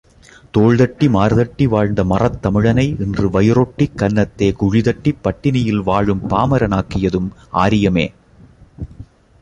தோள் 0.53 0.77
தட்டி 0.77 1.07
மார்தட்டி, 1.07 1.65
வாழ்ந்த 1.67 2.03
மறத்தமிழனை 2.03 2.85
இன்று 2.99 3.29
வயிறொட்டிக் 3.29 3.95
கன்னத்தே 3.95 4.49
குழிதட்டிப் 4.59 5.21
பட்டினியில் 5.23 5.83
வாழும் 5.83 6.23
பாமரானாக்கியதும் 6.29 7.29
ஆரியமே! 7.59 8.07